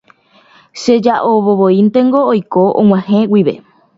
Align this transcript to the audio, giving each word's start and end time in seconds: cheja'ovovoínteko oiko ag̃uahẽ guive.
cheja'ovovoínteko 0.83 2.21
oiko 2.31 2.63
ag̃uahẽ 2.83 3.23
guive. 3.35 3.55